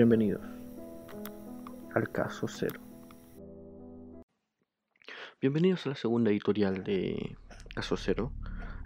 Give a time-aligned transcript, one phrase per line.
[0.00, 0.40] Bienvenidos
[1.94, 2.80] al caso cero.
[5.42, 7.36] Bienvenidos a la segunda editorial de
[7.74, 8.32] Caso Cero,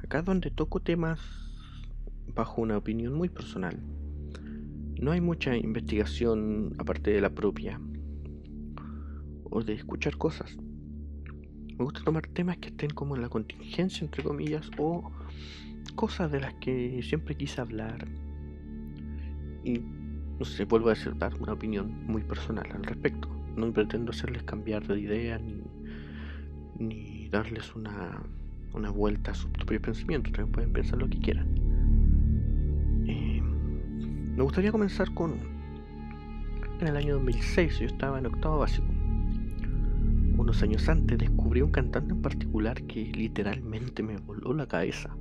[0.03, 1.21] acá donde toco temas
[2.35, 3.81] bajo una opinión muy personal.
[5.01, 7.81] No hay mucha investigación aparte de la propia
[9.45, 10.57] o de escuchar cosas.
[10.59, 15.13] Me gusta tomar temas que estén como en la contingencia, entre comillas, o
[15.95, 18.05] cosas de las que siempre quise hablar.
[19.63, 19.81] Y
[20.39, 23.29] no sé, vuelvo a decir, dar una opinión muy personal al respecto.
[23.57, 25.63] No pretendo hacerles cambiar de idea ni,
[26.79, 28.21] ni darles una,
[28.73, 30.33] una vuelta a sus propios pensamientos.
[30.33, 31.47] También pueden pensar lo que quieran.
[33.07, 33.41] Eh,
[34.37, 35.55] me gustaría comenzar con.
[36.81, 38.89] En el año 2006, yo estaba en octavo básico.
[40.37, 45.17] Unos años antes descubrí un cantante en particular que literalmente me voló la cabeza.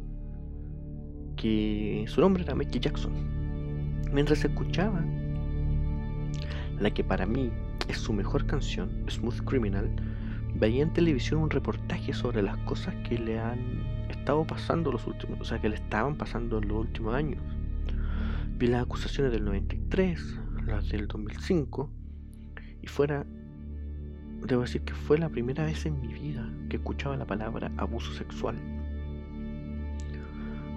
[1.36, 3.43] Que su nombre era Mickey Jackson
[4.14, 5.04] Mientras escuchaba
[6.80, 7.52] la que para mí
[7.88, 9.90] es su mejor canción, Smooth Criminal,
[10.54, 15.42] veía en televisión un reportaje sobre las cosas que le han estado pasando los últimos,
[15.42, 17.42] o sea, que le estaban pasando en los últimos años.
[18.60, 21.90] Vi las acusaciones del 93, las del 2005,
[22.84, 23.26] y fuera,
[24.46, 28.14] debo decir que fue la primera vez en mi vida que escuchaba la palabra abuso
[28.14, 28.73] sexual.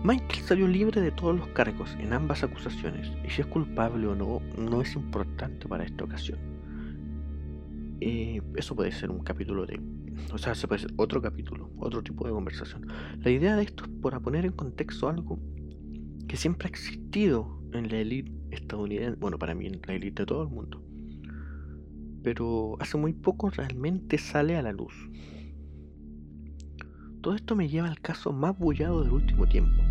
[0.07, 4.15] Michael salió libre de todos los cargos en ambas acusaciones, y si es culpable o
[4.15, 6.39] no, no es importante para esta ocasión.
[8.01, 9.81] Eh, eso puede ser un capítulo de...
[10.33, 12.87] O sea, se puede ser otro capítulo, otro tipo de conversación.
[13.19, 15.41] La idea de esto es para poner en contexto algo
[16.29, 20.27] que siempre ha existido en la élite estadounidense, bueno, para mí en la élite de
[20.27, 20.85] todo el mundo,
[22.23, 24.95] pero hace muy poco realmente sale a la luz.
[27.23, 29.83] Todo esto me lleva al caso más bullado del último tiempo,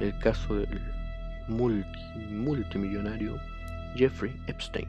[0.00, 0.80] el caso del
[1.48, 3.38] multimillonario
[3.96, 4.88] Jeffrey Epstein.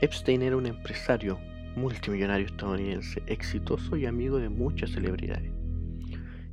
[0.00, 1.38] Epstein era un empresario
[1.76, 5.50] multimillonario estadounidense, exitoso y amigo de muchas celebridades,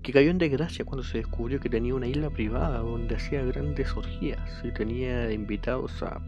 [0.01, 3.95] que cayó en desgracia cuando se descubrió que tenía una isla privada donde hacía grandes
[3.95, 6.21] orgías y tenía invitados a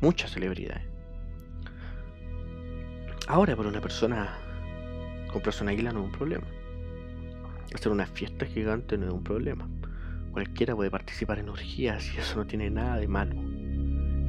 [0.00, 0.84] muchas celebridades.
[3.26, 4.38] Ahora para una persona
[5.32, 6.46] comprarse una isla no es un problema
[7.74, 9.68] Hacer una fiesta gigante no es un problema.
[10.32, 13.36] Cualquiera puede participar en orgías y eso no tiene nada de malo.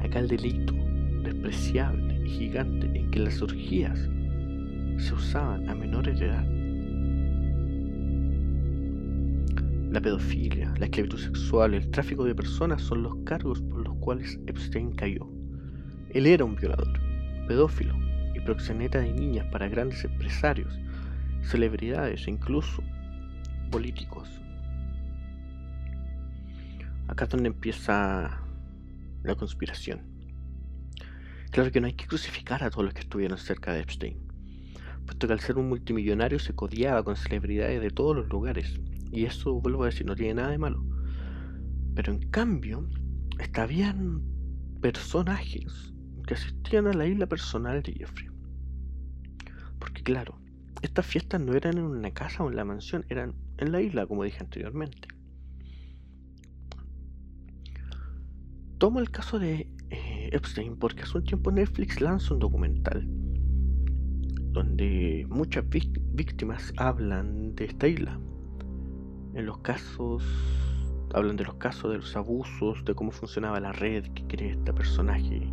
[0.00, 0.72] Acá el delito
[1.22, 3.98] despreciable y gigante en que las orgías
[4.98, 6.46] se usaban a menores de edad.
[9.90, 14.38] La pedofilia, la esclavitud sexual, el tráfico de personas son los cargos por los cuales
[14.46, 15.28] Epstein cayó.
[16.10, 16.98] Él era un violador,
[17.48, 17.94] pedófilo
[18.34, 20.78] y proxeneta de niñas para grandes empresarios,
[21.42, 22.82] celebridades e incluso
[23.72, 24.28] políticos.
[27.08, 28.40] Acá es donde empieza
[29.24, 30.02] la conspiración.
[31.50, 34.18] Claro que no hay que crucificar a todos los que estuvieron cerca de Epstein,
[35.04, 38.78] puesto que al ser un multimillonario se codiaba con celebridades de todos los lugares,
[39.10, 40.84] y eso, vuelvo a decir, no tiene nada de malo.
[41.94, 42.88] Pero en cambio,
[43.38, 44.22] estaban
[44.80, 45.92] personajes
[46.26, 48.28] que asistían a la isla personal de Jeffrey.
[49.78, 50.40] Porque claro,
[50.82, 54.06] estas fiestas no eran en una casa o en la mansión, eran en la isla,
[54.06, 55.08] como dije anteriormente.
[58.78, 63.06] Tomo el caso de eh, Epstein porque hace un tiempo Netflix lanza un documental
[64.52, 68.18] donde muchas víctimas hablan de esta isla.
[69.34, 70.22] En los casos,
[71.14, 74.72] hablan de los casos de los abusos, de cómo funcionaba la red que crea este
[74.72, 75.50] personaje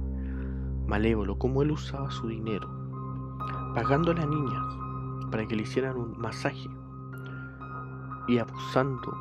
[0.85, 2.67] malévolo, cómo él usaba su dinero,
[3.73, 6.67] pagándole a niñas para que le hicieran un masaje
[8.29, 9.11] y abusando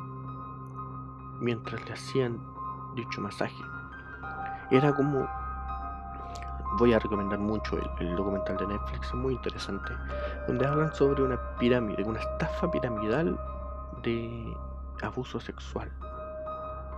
[1.39, 2.39] mientras le hacían
[2.95, 3.61] dicho masaje.
[4.69, 5.27] Era como...
[6.77, 9.91] Voy a recomendar mucho el, documental de Netflix, es muy interesante,
[10.47, 13.39] donde hablan sobre una pirámide, una estafa piramidal
[14.03, 14.55] de
[15.01, 15.91] abuso sexual,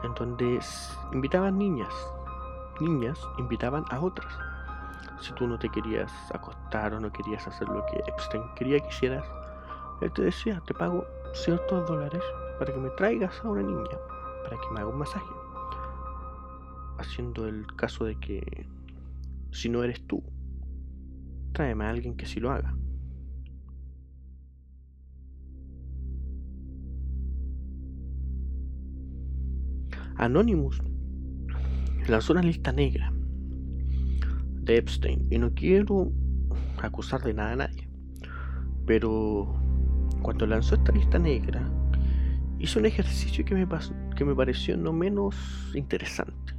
[0.03, 0.59] en donde
[1.13, 1.93] invitaban niñas,
[2.81, 4.33] niñas invitaban a otras.
[5.21, 8.89] Si tú no te querías acostar o no querías hacer lo que Epstein quería que
[8.89, 9.25] hicieras,
[10.01, 12.21] él te decía, te pago ciertos dólares
[12.59, 13.97] para que me traigas a una niña,
[14.43, 15.25] para que me haga un masaje.
[16.97, 18.67] Haciendo el caso de que
[19.51, 20.23] si no eres tú,
[21.53, 22.75] tráeme a alguien que sí lo haga.
[30.17, 30.81] Anonymous
[32.07, 33.11] lanzó una lista negra
[34.61, 36.11] de Epstein y no quiero
[36.81, 37.89] acusar de nada a nadie,
[38.85, 39.60] pero
[40.21, 41.69] cuando lanzó esta lista negra,
[42.59, 43.67] hizo un ejercicio que me,
[44.15, 45.35] que me pareció no menos
[45.75, 46.53] interesante.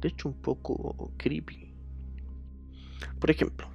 [0.00, 1.74] de hecho un poco creepy.
[3.18, 3.68] Por ejemplo,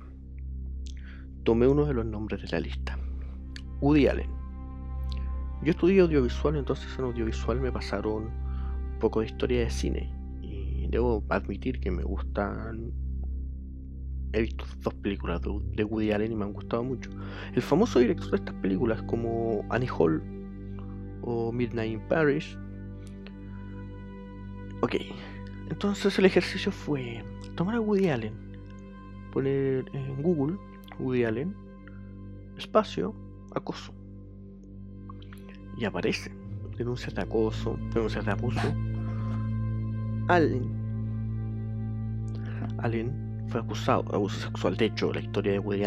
[1.43, 2.97] tomé uno de los nombres de la lista.
[3.79, 4.29] Woody Allen.
[5.63, 10.13] Yo estudié audiovisual, entonces en audiovisual me pasaron un poco de historia de cine.
[10.41, 12.91] Y debo admitir que me gustan...
[14.33, 17.09] He visto dos películas de Woody Allen y me han gustado mucho.
[17.53, 20.21] El famoso director de estas películas como Annie Hall
[21.21, 22.57] o Midnight in Paris.
[24.81, 24.95] Ok,
[25.69, 27.23] entonces el ejercicio fue
[27.55, 28.33] tomar a Woody Allen,
[29.33, 30.57] poner en Google
[30.97, 31.53] Woody Allen,
[32.57, 33.13] espacio,
[33.53, 33.93] acoso.
[35.77, 36.31] Y aparece
[36.77, 38.73] denuncias de acoso, denuncias de abuso.
[40.27, 40.81] Allen.
[42.77, 44.77] Allen fue acusado de abuso sexual.
[44.77, 45.83] De hecho, la historia de Woody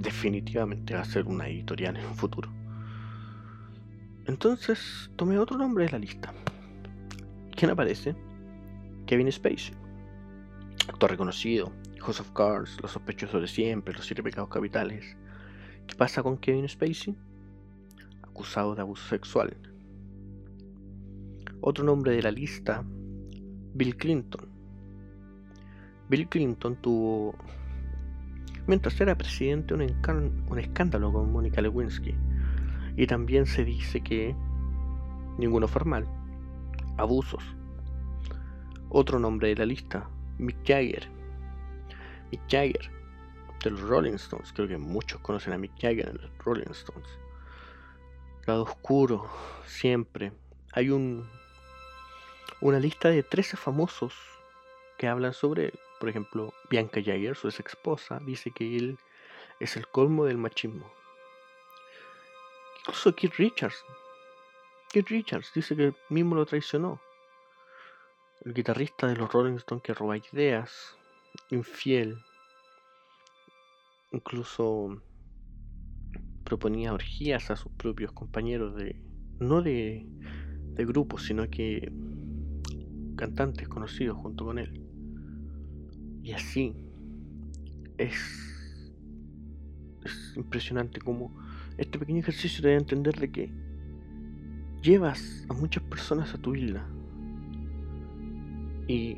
[0.00, 2.50] definitivamente va a ser una editorial en un futuro.
[4.26, 6.32] Entonces tomé otro nombre de la lista.
[7.56, 8.14] ¿Quién aparece?
[9.06, 9.74] Kevin Spacey.
[10.88, 15.16] Actor reconocido, House of Cards, Los sospechosos de siempre, Los siete pecados capitales.
[15.86, 17.16] ¿Qué pasa con Kevin Spacey?
[18.22, 19.56] Acusado de abuso sexual.
[21.60, 22.84] Otro nombre de la lista,
[23.74, 24.51] Bill Clinton.
[26.12, 27.34] Bill Clinton tuvo,
[28.66, 29.80] mientras era presidente, un,
[30.46, 32.14] un escándalo con Mónica Lewinsky.
[32.98, 34.36] Y también se dice que,
[35.38, 36.06] ninguno formal,
[36.98, 37.42] abusos.
[38.90, 40.06] Otro nombre de la lista,
[40.36, 41.08] Mick Jagger
[42.30, 42.90] Mick Jagger
[43.64, 44.52] de los Rolling Stones.
[44.52, 47.08] Creo que muchos conocen a Mick Jagger en los Rolling Stones.
[48.46, 49.30] Lado oscuro,
[49.64, 50.34] siempre.
[50.74, 51.26] Hay un
[52.60, 54.12] una lista de 13 famosos
[54.98, 55.78] que hablan sobre él.
[56.02, 58.98] Por ejemplo, Bianca Jagger, su ex esposa, dice que él
[59.60, 60.92] es el colmo del machismo.
[62.80, 63.84] Incluso Keith Richards.
[64.90, 67.00] Keith Richards dice que mismo lo traicionó.
[68.44, 70.98] El guitarrista de los Rolling Stones que roba ideas,
[71.50, 72.18] infiel,
[74.10, 75.00] incluso
[76.42, 79.00] proponía orgías a sus propios compañeros de
[79.38, 81.92] no de, de grupo, sino que
[83.14, 84.81] cantantes conocidos junto con él.
[86.22, 86.74] Y así
[87.98, 88.92] es,
[90.04, 91.34] es impresionante como
[91.78, 93.50] este pequeño ejercicio te da a entender de que
[94.82, 96.86] llevas a muchas personas a tu isla.
[98.88, 99.16] Y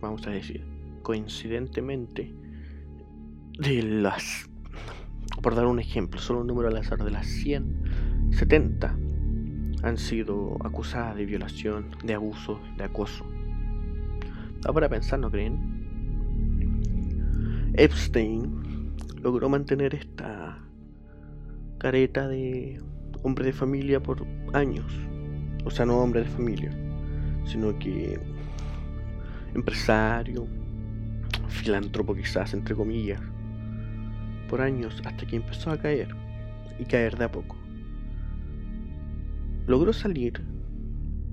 [0.00, 0.64] vamos a decir,
[1.02, 2.34] coincidentemente,
[3.58, 4.48] de las,
[5.42, 8.96] por dar un ejemplo, solo un número al azar, de las 170
[9.82, 13.24] han sido acusadas de violación, de abuso, de acoso.
[14.60, 15.79] Da para pensar, ¿no creen?
[17.74, 20.58] Epstein logró mantener esta
[21.78, 22.82] careta de
[23.22, 24.92] hombre de familia por años.
[25.64, 26.70] O sea, no hombre de familia,
[27.44, 28.18] sino que
[29.54, 30.46] empresario,
[31.48, 33.20] filántropo quizás, entre comillas,
[34.48, 36.08] por años hasta que empezó a caer,
[36.78, 37.56] y caer de a poco.
[39.66, 40.42] Logró salir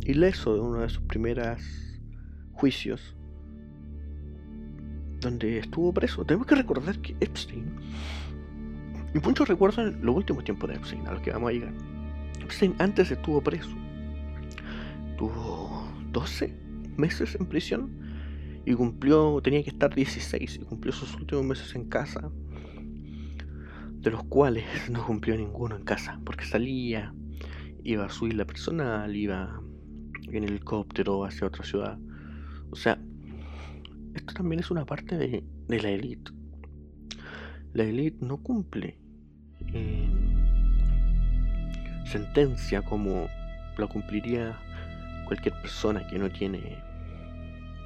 [0.05, 1.61] ileso de uno de sus primeros
[2.53, 3.16] juicios,
[5.19, 6.25] donde estuvo preso.
[6.25, 7.75] Tenemos que recordar que Epstein,
[9.13, 11.73] y muchos recuerdan los últimos tiempos de Epstein, a los que vamos a llegar.
[12.41, 13.75] Epstein antes estuvo preso,
[15.17, 16.53] tuvo 12
[16.97, 17.91] meses en prisión
[18.65, 22.31] y cumplió, tenía que estar 16 y cumplió sus últimos meses en casa,
[23.93, 27.13] de los cuales no cumplió ninguno en casa, porque salía,
[27.83, 29.61] iba a su isla personal, iba
[30.27, 31.97] en helicóptero hacia otra ciudad.
[32.69, 32.99] O sea,
[34.17, 36.31] esto también es una parte de, la élite.
[37.73, 38.97] La élite no cumple
[42.05, 43.27] sentencia como
[43.77, 44.57] lo cumpliría
[45.25, 46.81] cualquier persona que no tiene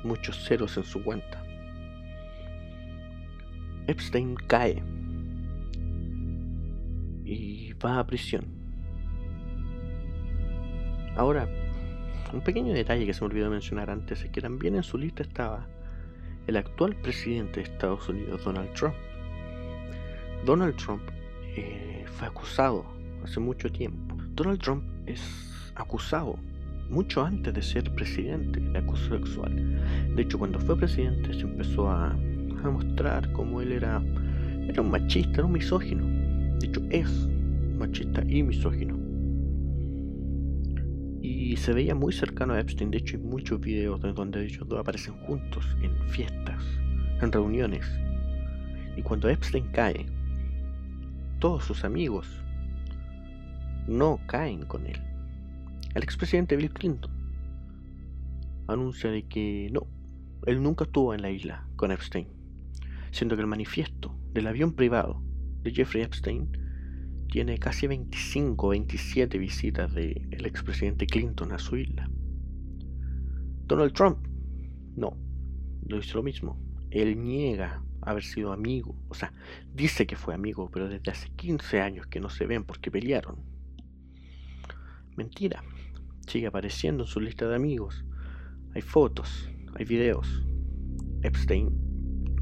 [0.04, 1.44] muchos ceros en su cuenta.
[3.88, 4.82] Epstein cae
[7.26, 8.46] y va a prisión.
[11.16, 11.48] Ahora,
[12.32, 15.24] un pequeño detalle que se me olvidó mencionar antes es que también en su lista
[15.24, 15.68] estaba
[16.48, 18.96] el actual presidente de Estados Unidos, Donald Trump.
[20.46, 21.04] Donald Trump
[21.56, 22.86] eh, fue acusado
[23.24, 24.16] hace mucho tiempo.
[24.34, 25.22] Donald Trump es
[25.76, 26.38] acusado
[26.90, 29.80] mucho antes de ser presidente de acoso sexual.
[30.16, 32.16] De hecho, cuando fue presidente se empezó a,
[32.64, 34.04] mostrar como él era,
[34.68, 36.06] era un machista, era un misógino.
[36.60, 37.28] De hecho, es
[37.80, 39.01] machista y misógino.
[41.22, 42.92] Y se veía muy cercano a Epstein.
[42.92, 46.64] De hecho, hay muchos videos donde ellos dos aparecen juntos en fiestas,
[47.22, 47.86] en reuniones.
[48.98, 50.06] Y cuando Epstein cae,
[51.40, 52.28] todos sus amigos
[53.88, 55.00] no caen con él
[55.94, 57.12] el expresidente Bill Clinton
[58.68, 59.88] anuncia de que no,
[60.46, 62.30] él nunca estuvo en la isla con Epstein,
[63.12, 65.22] siendo que el manifiesto del avión privado
[65.64, 66.50] de Jeffrey Epstein
[67.32, 72.10] tiene casi 25 o 27 visitas del expresidente Clinton a su isla.
[73.66, 74.28] Donald Trump,
[74.98, 75.18] no,
[75.88, 76.60] no hizo lo mismo.
[76.90, 79.32] Él niega haber sido amigo, o sea,
[79.74, 83.38] dice que fue amigo, pero desde hace 15 años que no se ven porque pelearon.
[85.16, 85.64] Mentira,
[86.28, 88.04] sigue apareciendo en su lista de amigos.
[88.76, 90.44] Hay fotos, hay videos.
[91.22, 91.70] Epstein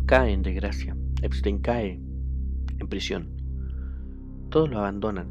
[0.08, 0.98] cae en desgracia.
[1.22, 2.01] Epstein cae
[2.79, 3.38] en prisión.
[4.50, 5.27] Todos lo abandonan.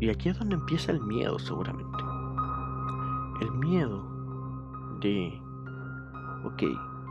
[0.00, 2.04] Y aquí es donde empieza el miedo seguramente.
[3.40, 4.04] El miedo
[5.00, 5.40] de,
[6.44, 6.62] ok,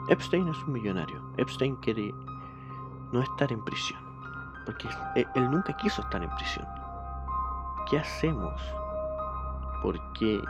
[0.09, 1.21] Epstein es un millonario.
[1.37, 2.13] Epstein quiere
[3.11, 3.99] no estar en prisión.
[4.65, 6.65] Porque él nunca quiso estar en prisión.
[7.89, 8.61] ¿Qué hacemos?
[9.81, 10.41] Porque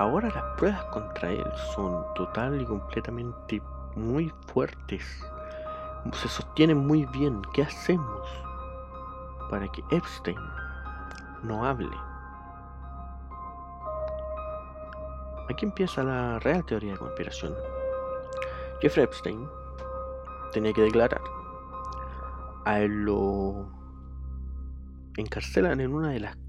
[0.00, 3.62] ahora las pruebas contra él son total y completamente
[3.94, 5.04] muy fuertes.
[6.14, 7.42] Se sostienen muy bien.
[7.52, 8.26] ¿Qué hacemos
[9.50, 10.38] para que Epstein
[11.42, 11.94] no hable?
[15.50, 17.54] Aquí empieza la real teoría de conspiración.
[18.80, 19.46] Jeffrey Epstein
[20.54, 21.20] tenía que declarar.
[22.64, 23.68] A él lo
[25.18, 26.39] encarcelan en una de las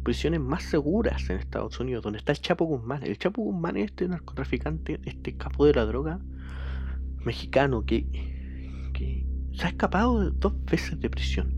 [0.00, 3.02] prisiones más seguras en Estados Unidos, donde está el Chapo Guzmán.
[3.02, 6.20] El Chapo Guzmán es este narcotraficante, este capo de la droga
[7.24, 8.06] mexicano que,
[8.94, 11.54] que se ha escapado dos veces de prisión.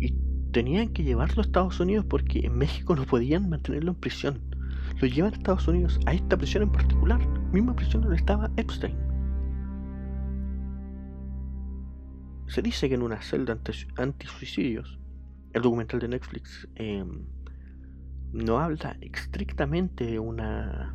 [0.00, 0.14] Y
[0.52, 4.40] tenían que llevarlo a Estados Unidos porque en México no podían mantenerlo en prisión.
[5.00, 7.20] Lo llevan a Estados Unidos, a esta prisión en particular,
[7.52, 8.96] misma prisión donde estaba Epstein.
[12.48, 13.58] Se dice que en una celda
[13.96, 14.98] anti-suicidios,
[15.52, 17.04] el documental de Netflix eh,
[18.32, 20.94] no habla estrictamente de una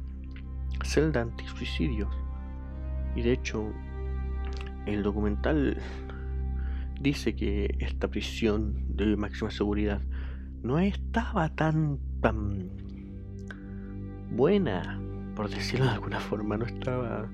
[0.84, 2.10] celda anti-suicidios.
[3.16, 3.72] Y de hecho,
[4.86, 5.78] el documental
[7.00, 10.02] dice que esta prisión de máxima seguridad
[10.64, 12.70] no estaba tan, tan
[14.32, 15.00] buena,
[15.36, 17.28] por decirlo de alguna forma, no estaba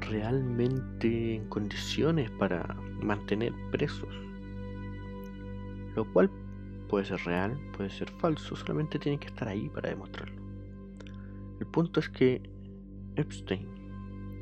[0.00, 4.08] realmente en condiciones para mantener presos.
[5.94, 6.30] Lo cual
[6.88, 10.40] Puede ser real, puede ser falso, solamente tiene que estar ahí para demostrarlo.
[11.58, 12.42] El punto es que
[13.16, 13.66] Epstein,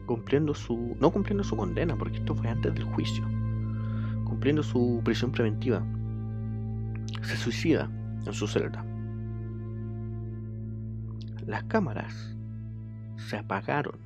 [0.06, 0.96] cumpliendo su.
[1.00, 3.24] no cumpliendo su condena, porque esto fue antes del juicio,
[4.24, 5.82] cumpliendo su prisión preventiva,
[7.22, 7.90] se suicida
[8.26, 8.84] en su celda.
[11.46, 12.36] Las cámaras
[13.16, 13.98] se apagaron.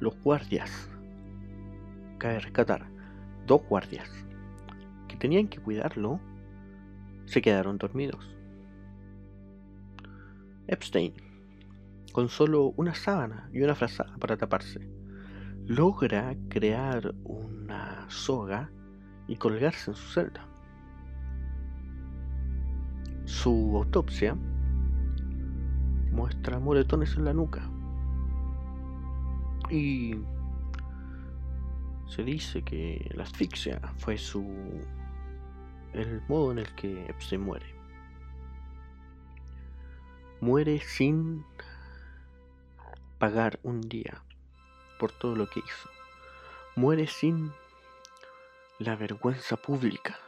[0.00, 0.88] Los guardias,
[2.18, 2.86] cabe rescatar,
[3.46, 4.29] dos guardias
[5.20, 6.18] tenían que cuidarlo
[7.26, 8.28] se quedaron dormidos.
[10.66, 11.14] Epstein,
[12.12, 14.80] con solo una sábana y una frazada para taparse,
[15.66, 18.72] logra crear una soga
[19.28, 20.44] y colgarse en su celda.
[23.26, 24.36] Su autopsia
[26.10, 27.70] muestra moretones en la nuca
[29.70, 30.14] y
[32.06, 34.44] se dice que la asfixia fue su
[35.92, 37.74] el modo en el que Epstein muere.
[40.40, 41.44] Muere sin
[43.18, 44.22] pagar un día
[44.98, 45.90] por todo lo que hizo.
[46.76, 47.52] Muere sin
[48.78, 50.18] la vergüenza pública.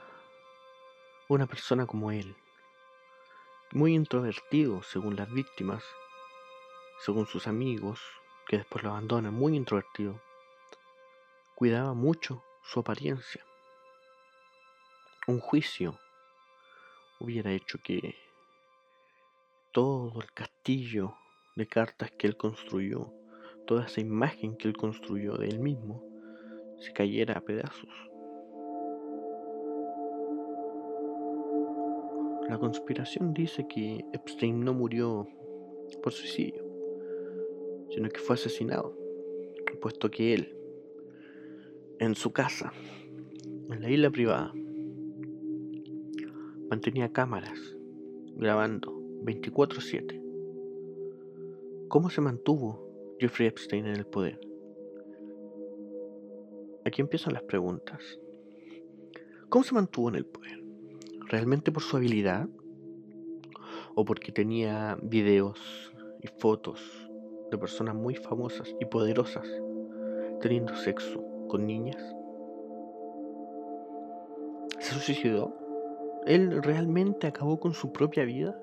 [1.29, 2.37] Una persona como él,
[3.71, 5.83] muy introvertido según las víctimas,
[7.01, 8.01] según sus amigos,
[8.47, 10.21] que después lo abandonan, muy introvertido,
[11.55, 13.43] cuidaba mucho su apariencia
[15.29, 15.99] un juicio
[17.21, 18.15] hubiera hecho que
[19.73, 21.15] todo el castillo
[21.57, 23.13] de cartas que él construyó,
[23.67, 26.05] toda esa imagen que él construyó de él mismo,
[26.79, 27.91] se cayera a pedazos.
[32.49, 35.27] La conspiración dice que Epstein no murió
[36.03, 36.65] por suicidio,
[37.91, 39.03] sino que fue asesinado,
[39.83, 40.57] puesto que él,
[41.99, 42.73] en su casa,
[43.45, 44.53] en la isla privada,
[46.73, 47.59] mantenía cámaras
[48.35, 50.23] grabando 24/7.
[51.89, 54.41] ¿Cómo se mantuvo Jeffrey Epstein en el poder?
[56.87, 58.19] Aquí empiezan las preguntas.
[59.51, 60.65] ¿Cómo se mantuvo en el poder?
[61.29, 62.49] ¿Realmente por su habilidad?
[63.95, 66.81] ¿O porque tenía videos y fotos
[67.51, 69.47] de personas muy famosas y poderosas
[70.41, 72.03] teniendo sexo con niñas?
[74.79, 75.62] ¿Se suicidó?
[76.27, 78.57] ¿Él realmente acabó con su propia vida?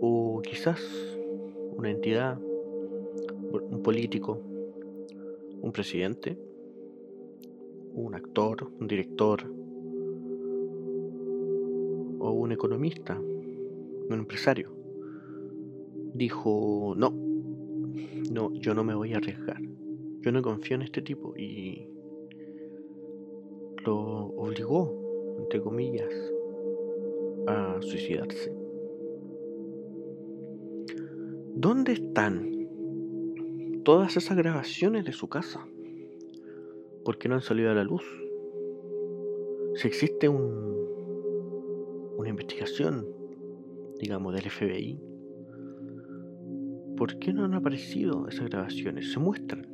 [0.00, 0.80] ¿O quizás
[1.76, 4.40] una entidad, un político,
[5.60, 6.36] un presidente,
[7.94, 9.44] un actor, un director
[12.18, 14.72] o un economista, un empresario?
[16.14, 17.10] Dijo, no,
[18.32, 19.62] no, yo no me voy a arriesgar.
[20.20, 21.88] Yo no confío en este tipo y
[23.84, 23.96] lo
[24.36, 26.12] obligó, entre comillas,
[27.80, 28.52] suicidarse.
[31.54, 32.52] ¿Dónde están
[33.84, 35.66] todas esas grabaciones de su casa?
[37.04, 38.04] ¿Por qué no han salido a la luz?
[39.74, 40.44] Si existe un,
[42.16, 43.06] una investigación,
[43.98, 45.00] digamos, del FBI,
[46.96, 49.12] ¿por qué no han aparecido esas grabaciones?
[49.12, 49.66] Se muestran.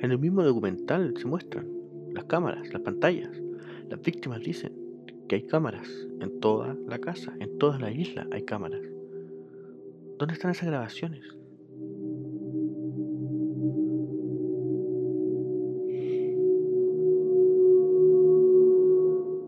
[0.00, 1.68] En el mismo documental se muestran
[2.12, 3.30] las cámaras, las pantallas.
[3.88, 4.87] Las víctimas dicen
[5.28, 5.86] que hay cámaras
[6.20, 8.80] en toda la casa, en toda la isla hay cámaras.
[10.18, 11.22] ¿Dónde están esas grabaciones?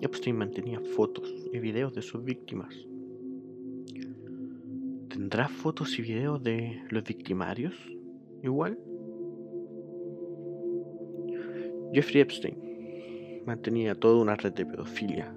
[0.03, 2.75] Epstein mantenía fotos y videos de sus víctimas.
[5.09, 7.75] ¿Tendrá fotos y videos de los victimarios?
[8.43, 8.79] Igual.
[11.93, 15.35] Jeffrey Epstein mantenía toda una red de pedofilia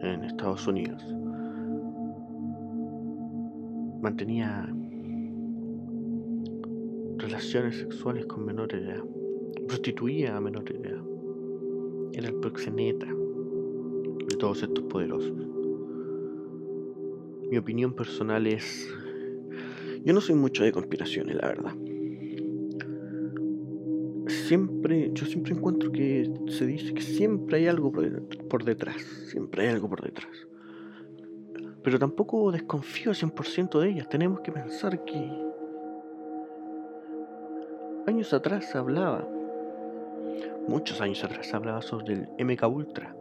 [0.00, 1.04] en Estados Unidos.
[4.02, 4.68] Mantenía
[7.16, 9.04] relaciones sexuales con menores de edad.
[9.66, 11.02] Prostituía a menores de edad.
[12.12, 15.32] Era el proxeneta de todos estos poderosos.
[17.50, 18.88] Mi opinión personal es...
[20.04, 21.74] Yo no soy mucho de conspiraciones, la verdad
[24.44, 29.74] siempre, yo siempre encuentro que se dice que siempre hay algo por detrás, siempre hay
[29.74, 30.46] algo por detrás.
[31.82, 34.08] Pero tampoco desconfío 100% de ellas.
[34.08, 35.30] Tenemos que pensar que
[38.06, 39.28] años atrás se hablaba,
[40.66, 43.16] muchos años atrás se hablaba sobre el MK Ultra.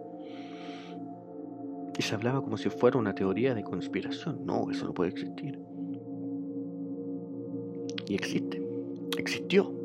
[1.97, 4.45] Y se hablaba como si fuera una teoría de conspiración.
[4.45, 5.59] No, eso no puede existir.
[8.07, 8.65] Y existe.
[9.17, 9.82] Existió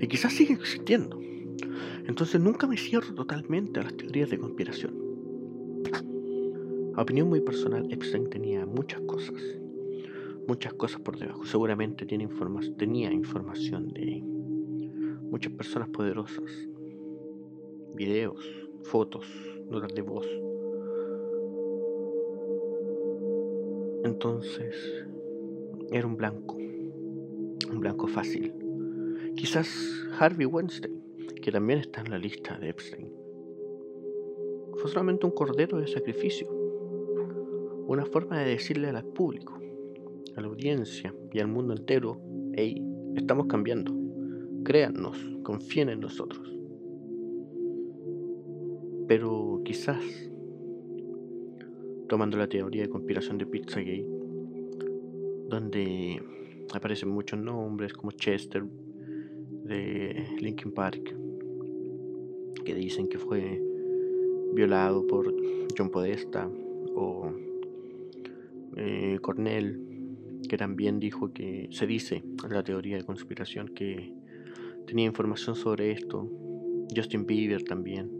[0.00, 1.20] y quizás sigue existiendo.
[2.06, 4.94] Entonces nunca me cierro totalmente a las teorías de conspiración.
[6.94, 9.42] A opinión muy personal, Epstein tenía muchas cosas,
[10.46, 11.44] muchas cosas por debajo.
[11.44, 12.28] Seguramente tiene
[12.78, 14.22] tenía información de
[15.30, 16.50] muchas personas poderosas,
[17.94, 18.40] videos,
[18.84, 19.26] fotos,
[19.68, 20.26] notas de voz.
[24.04, 25.04] Entonces,
[25.90, 28.65] era un blanco, un blanco fácil
[29.36, 29.68] Quizás
[30.18, 30.98] Harvey Weinstein,
[31.42, 33.12] que también está en la lista de Epstein,
[34.76, 36.48] fue solamente un cordero de sacrificio,
[37.86, 39.60] una forma de decirle al público,
[40.36, 42.18] a la audiencia y al mundo entero,
[42.54, 42.82] hey,
[43.14, 43.94] estamos cambiando,
[44.64, 46.56] créannos, confíen en nosotros.
[49.06, 50.02] Pero quizás,
[52.08, 54.06] tomando la teoría de conspiración de Pizzagate,
[55.48, 56.22] donde
[56.74, 58.64] aparecen muchos nombres como Chester,
[59.66, 61.14] de Linkin Park
[62.64, 63.62] que dicen que fue
[64.54, 65.34] violado por
[65.76, 66.48] John Podesta
[66.94, 67.32] o
[68.76, 69.80] eh, Cornell
[70.48, 74.12] que también dijo que se dice en la teoría de conspiración que
[74.86, 76.30] tenía información sobre esto
[76.94, 78.10] Justin Bieber también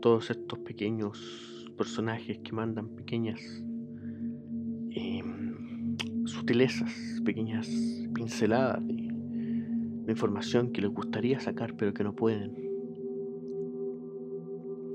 [0.00, 3.40] todos estos pequeños personajes que mandan pequeñas
[4.90, 6.92] em, sutilezas
[7.24, 7.68] pequeñas
[8.14, 8.99] pinceladas de
[10.12, 12.54] información que les gustaría sacar pero que no pueden.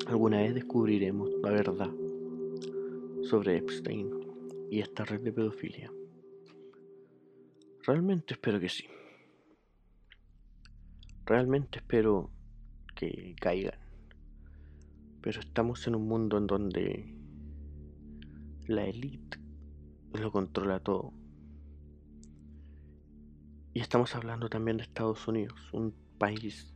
[0.07, 1.91] Alguna vez descubriremos la verdad
[3.23, 4.09] sobre Epstein
[4.69, 5.91] y esta red de pedofilia.
[7.85, 8.85] Realmente espero que sí.
[11.25, 12.31] Realmente espero
[12.95, 13.79] que caigan.
[15.21, 17.15] Pero estamos en un mundo en donde
[18.67, 19.39] la élite
[20.13, 21.13] lo controla todo.
[23.75, 26.73] Y estamos hablando también de Estados Unidos, un país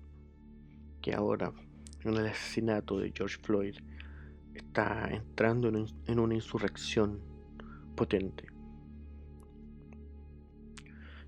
[1.02, 1.54] que ahora,
[2.02, 3.78] en el asesinato de George Floyd,
[4.54, 7.22] está entrando en, una insurrección
[7.96, 8.48] potente.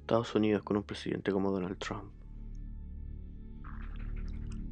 [0.02, 2.12] Estados Unidos con un presidente como Donald Trump.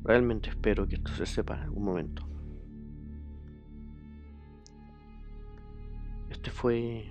[0.04, 2.28] Realmente espero que esto se sepa en algún momento.
[6.30, 7.10] Este fue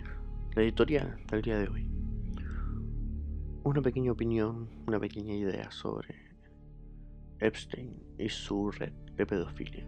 [0.54, 1.97] la editorial del día de hoy
[3.68, 6.14] una pequeña opinión, una pequeña idea sobre
[7.38, 9.84] Epstein y su red de pedofilia.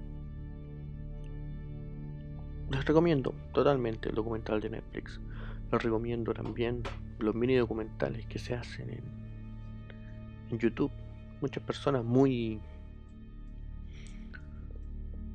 [2.70, 5.20] les recomiendo totalmente el documental de Netflix.
[5.72, 6.82] Les recomiendo también
[7.18, 9.04] los mini documentales que se hacen en,
[10.50, 10.92] en YouTube.
[11.40, 12.60] Muchas personas muy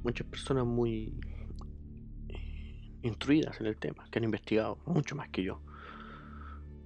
[0.04, 1.20] muchas personas muy
[2.30, 5.62] eh, instruidas en el tema, que han investigado mucho más que yo.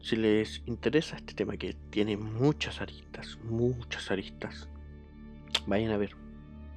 [0.01, 4.69] Si les interesa este tema que tiene muchas aristas, muchas aristas,
[5.67, 6.15] vayan a ver,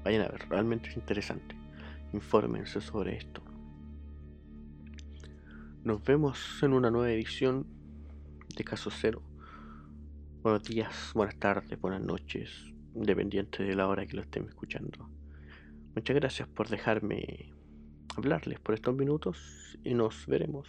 [0.03, 1.55] vayan a ver, realmente es interesante.
[2.13, 3.41] Infórmense sobre esto.
[5.85, 7.65] Nos vemos en una nueva edición
[8.57, 9.23] de Caso Cero.
[10.43, 12.51] Buenos días, buenas tardes, buenas noches,
[12.95, 15.09] independiente de la hora que lo estén escuchando.
[15.95, 17.53] Muchas gracias por dejarme
[18.17, 20.69] hablarles por estos minutos y nos veremos,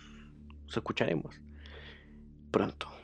[0.65, 1.42] nos escucharemos
[2.53, 3.02] pronto.